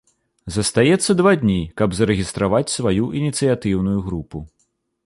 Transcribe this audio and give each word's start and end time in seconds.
Застаецца 0.55 1.17
два 1.19 1.33
дні, 1.43 1.59
каб 1.83 1.93
зарэгістраваць 1.99 2.65
сваю 2.79 3.05
ініцыятыўную 3.21 3.97
групу. 4.09 4.37